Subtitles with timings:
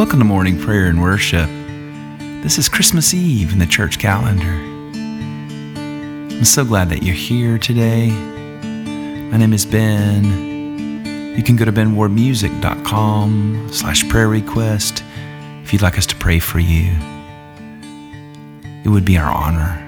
[0.00, 1.46] Welcome to morning prayer and worship.
[2.42, 4.46] This is Christmas Eve in the church calendar.
[4.96, 8.08] I'm so glad that you're here today.
[8.08, 10.24] My name is Ben.
[11.36, 15.04] You can go to benwardmusic.com slash prayer request
[15.62, 16.96] if you'd like us to pray for you.
[18.82, 19.86] It would be our honor.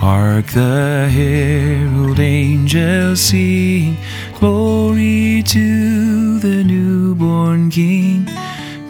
[0.00, 3.96] Hark the herald angels sing,
[4.40, 8.26] glory to the newborn King.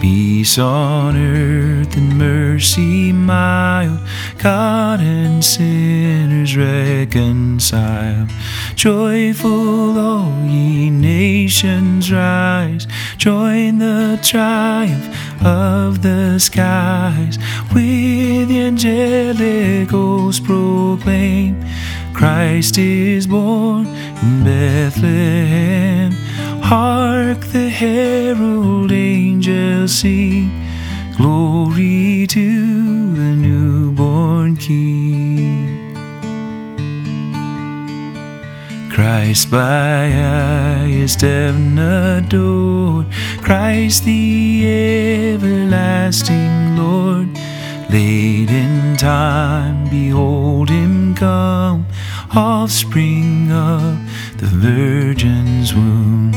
[0.01, 3.99] Peace on earth and mercy mild,
[4.39, 8.31] God and sinners reconciled.
[8.77, 12.87] Joyful all ye nations rise,
[13.19, 15.09] join the triumph
[15.45, 17.39] of the skies.
[17.75, 21.61] With the angelic hosts proclaim,
[22.21, 26.13] Christ is born in Bethlehem.
[26.61, 30.51] Hark the herald angels sing,
[31.17, 35.97] glory to the newborn King.
[38.93, 43.07] Christ by highest heaven adored,
[43.41, 44.67] Christ the
[45.33, 47.29] everlasting Lord.
[47.89, 50.40] Late in time, behold
[52.35, 53.99] offspring of
[54.39, 56.33] the Virgin's womb.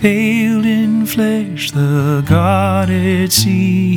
[0.00, 3.96] Veiled in flesh, the Godhead see.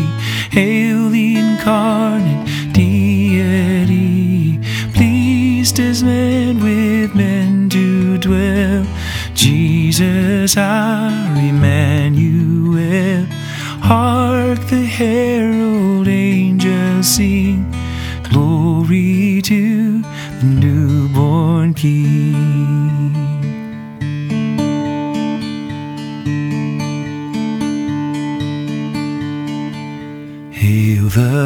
[0.52, 4.60] Hail the incarnate deity,
[4.94, 8.86] pleased as man with men to dwell.
[9.34, 13.26] Jesus, our Emmanuel.
[13.84, 17.53] Hark the herald angels sing,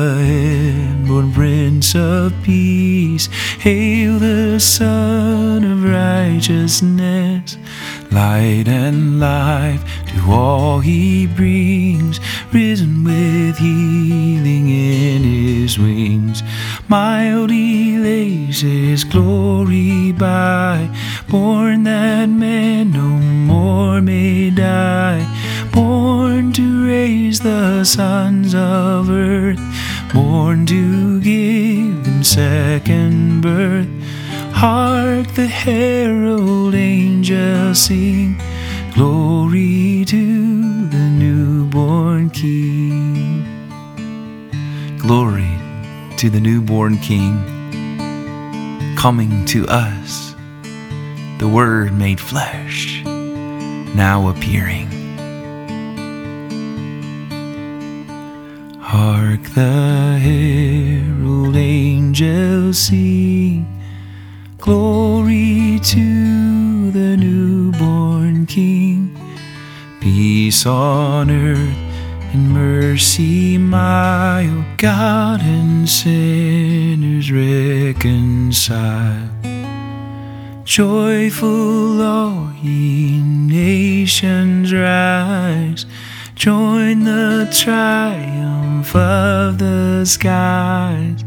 [0.08, 3.28] the inborn Prince of Peace.
[3.60, 7.58] Hail the Sun of Righteousness.
[8.12, 12.20] Light and life to all he brings.
[12.54, 16.42] Risen with healing in his wings.
[16.88, 20.90] Mild he lays his glory by.
[21.30, 23.10] Born that man no
[23.52, 25.26] more may die.
[25.74, 29.60] Born to raise the sons of earth,
[30.14, 33.88] born to give them second birth.
[34.54, 38.42] Hark the herald angels sing,
[38.94, 43.46] glory to the newborn King.
[44.98, 45.52] Glory
[46.18, 47.38] to the newborn King,
[48.98, 50.34] coming to us,
[51.38, 54.97] the Word made flesh, now appearing.
[58.98, 63.68] Hark the herald angels sing,
[64.58, 69.16] glory to the newborn King.
[70.02, 71.78] Peace on earth
[72.34, 79.30] and mercy mild, God and sinners reconciled.
[80.64, 85.86] Joyful all ye nations rise,
[86.38, 91.26] join the triumph of the skies.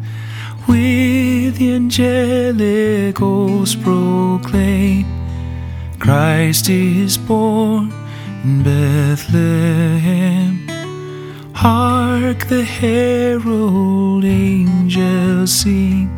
[0.69, 5.05] With the angelic hosts proclaim,
[5.99, 7.93] Christ is born
[8.45, 10.69] in Bethlehem.
[11.55, 16.09] Hark the herald angels sing,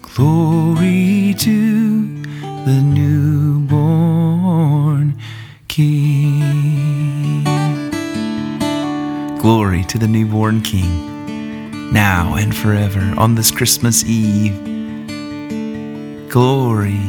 [0.00, 2.06] glory to
[2.64, 3.76] the newborn
[5.68, 6.05] King.
[9.96, 14.52] To the newborn King, now and forever on this Christmas Eve.
[16.28, 17.00] Glory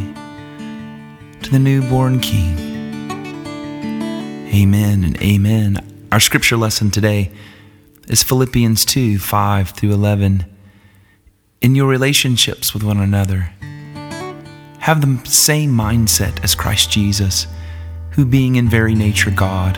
[1.42, 2.58] to the newborn King.
[4.54, 6.08] Amen and amen.
[6.14, 7.30] Our scripture lesson today
[8.08, 10.46] is Philippians 2 5 through 11.
[11.62, 13.52] In your relationships with one another,
[14.80, 17.48] have the same mindset as Christ Jesus,
[18.12, 19.78] who, being in very nature God,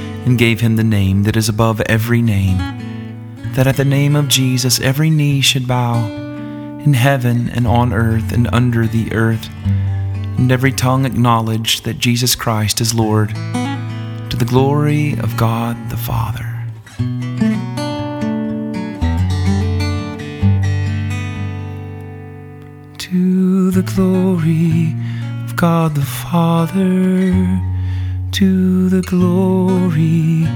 [0.25, 2.57] and gave him the name that is above every name,
[3.53, 6.05] that at the name of Jesus every knee should bow,
[6.83, 9.49] in heaven and on earth and under the earth,
[10.37, 15.97] and every tongue acknowledge that Jesus Christ is Lord, to the glory of God the
[15.97, 16.47] Father.
[22.97, 24.95] To the glory
[25.43, 27.70] of God the Father,
[28.31, 30.47] to the glory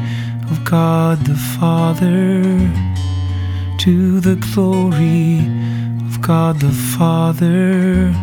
[0.49, 2.41] of God the Father,
[3.79, 5.39] to the glory
[6.07, 8.13] of God the Father.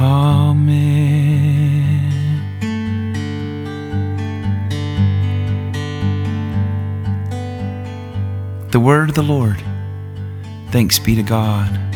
[0.00, 1.26] Amen.
[8.72, 9.62] The word of the Lord.
[10.70, 11.95] Thanks be to God.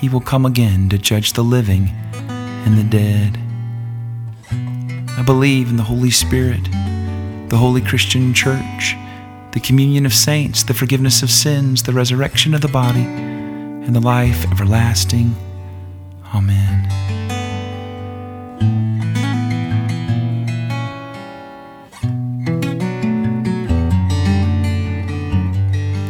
[0.00, 1.90] he will come again to judge the living
[2.64, 3.38] and the dead.
[5.18, 6.64] I believe in the Holy Spirit,
[7.50, 8.96] the Holy Christian Church,
[9.52, 14.00] the communion of saints, the forgiveness of sins, the resurrection of the body, and the
[14.00, 15.36] life everlasting.
[16.34, 16.86] Amen.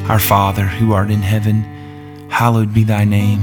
[0.09, 1.63] Our Father, who art in heaven,
[2.31, 3.43] hallowed be thy name.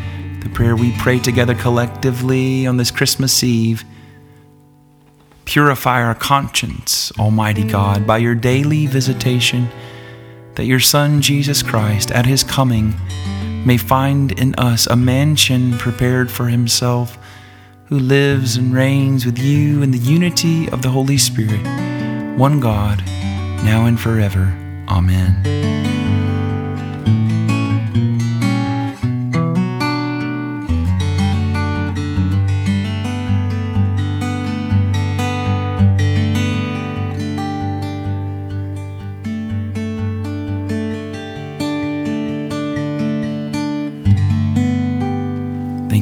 [0.53, 3.83] prayer we pray together collectively on this Christmas Eve.
[5.45, 9.67] Purify our conscience, Almighty God, by your daily visitation,
[10.55, 12.93] that your Son, Jesus Christ, at his coming,
[13.65, 17.17] may find in us a mansion prepared for himself,
[17.85, 21.61] who lives and reigns with you in the unity of the Holy Spirit,
[22.37, 23.03] one God,
[23.65, 24.55] now and forever.
[24.87, 26.00] Amen.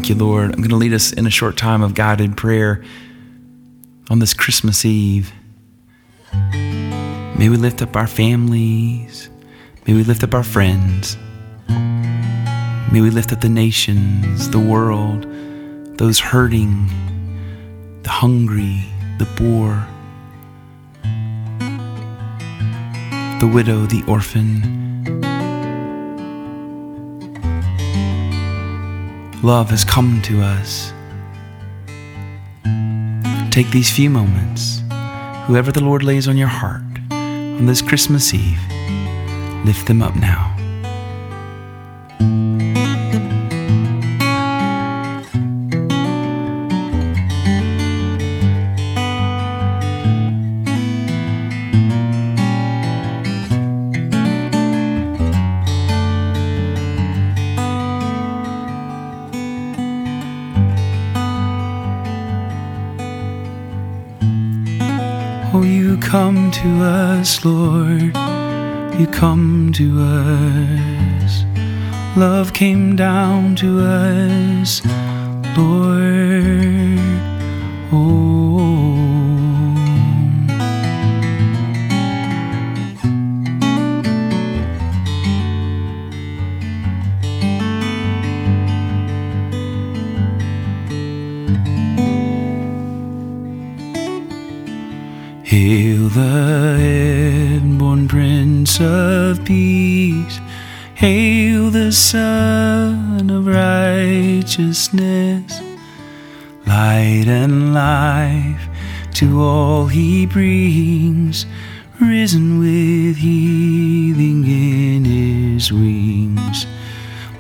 [0.10, 0.46] You, Lord.
[0.46, 2.84] I'm going to lead us in a short time of guided prayer
[4.10, 5.32] on this Christmas Eve.
[6.34, 9.30] May we lift up our families.
[9.86, 11.18] May we lift up our friends.
[11.70, 15.28] May we lift up the nations, the world,
[15.98, 16.88] those hurting,
[18.04, 18.84] the hungry,
[19.20, 19.88] the poor,
[23.40, 24.79] the widow, the orphan
[29.44, 30.94] love has come to us.
[33.52, 34.82] Take these few moments,
[35.48, 38.60] whoever the Lord lays on your heart on this Christmas Eve,
[39.66, 40.59] lift them up now.
[65.60, 68.16] Oh, you come to us, Lord.
[68.98, 71.44] You come to us.
[72.16, 74.82] Love came down to us,
[75.58, 77.00] Lord.
[77.92, 78.49] Oh.
[96.40, 100.40] Hail the Prince of Peace.
[100.96, 105.60] Hail the Sun of Righteousness.
[106.66, 108.70] Light and life
[109.16, 111.46] to all he brings,
[112.00, 116.66] risen with healing in his wings.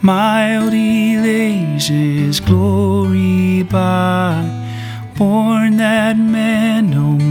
[0.01, 4.43] Mild lays his glory by,
[5.17, 7.28] born that man no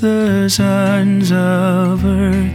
[0.00, 2.52] the sons of earth,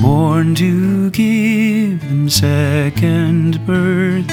[0.00, 4.30] born to give them second birth.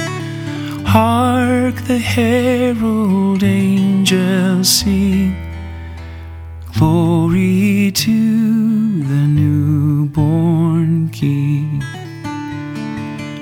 [0.85, 5.35] Hark the herald angels sing,
[6.77, 11.79] glory to the newborn King.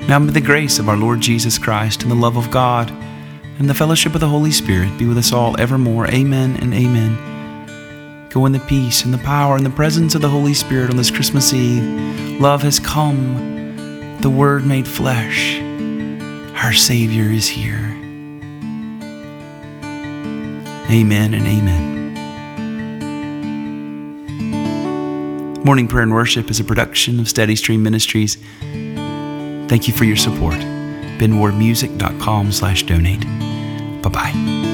[0.08, 2.90] Now may the grace of our Lord Jesus Christ and the love of God
[3.58, 6.08] and the fellowship of the Holy Spirit be with us all evermore.
[6.08, 7.33] Amen and amen.
[8.34, 10.96] Go in the peace and the power and the presence of the Holy Spirit on
[10.96, 12.40] this Christmas Eve.
[12.40, 15.60] Love has come, the Word made flesh.
[16.56, 17.96] Our Savior is here.
[20.90, 21.94] Amen and amen.
[25.64, 28.36] Morning Prayer and Worship is a production of Steady Stream Ministries.
[29.68, 30.56] Thank you for your support.
[31.20, 33.22] BenWardMusic.com slash donate.
[34.02, 34.73] Bye-bye.